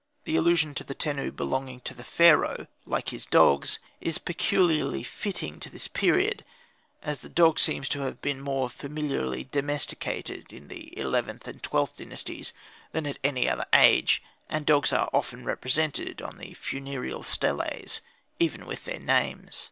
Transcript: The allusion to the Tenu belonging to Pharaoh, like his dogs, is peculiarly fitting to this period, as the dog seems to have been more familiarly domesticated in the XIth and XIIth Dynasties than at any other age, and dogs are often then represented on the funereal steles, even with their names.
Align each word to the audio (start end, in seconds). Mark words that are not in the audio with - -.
The 0.23 0.35
allusion 0.35 0.73
to 0.73 0.83
the 0.83 0.95
Tenu 0.95 1.29
belonging 1.29 1.79
to 1.81 1.93
Pharaoh, 1.93 2.65
like 2.87 3.09
his 3.09 3.27
dogs, 3.27 3.77
is 3.99 4.17
peculiarly 4.17 5.03
fitting 5.03 5.59
to 5.59 5.69
this 5.69 5.87
period, 5.87 6.43
as 7.03 7.21
the 7.21 7.29
dog 7.29 7.59
seems 7.59 7.87
to 7.89 7.99
have 7.99 8.19
been 8.19 8.41
more 8.41 8.67
familiarly 8.67 9.43
domesticated 9.43 10.51
in 10.51 10.69
the 10.69 10.91
XIth 10.97 11.45
and 11.47 11.61
XIIth 11.61 11.97
Dynasties 11.97 12.51
than 12.91 13.05
at 13.05 13.19
any 13.23 13.47
other 13.47 13.67
age, 13.73 14.23
and 14.49 14.65
dogs 14.65 14.91
are 14.91 15.07
often 15.13 15.41
then 15.41 15.45
represented 15.45 16.19
on 16.19 16.39
the 16.39 16.55
funereal 16.55 17.21
steles, 17.21 18.01
even 18.39 18.65
with 18.65 18.85
their 18.85 18.99
names. 18.99 19.59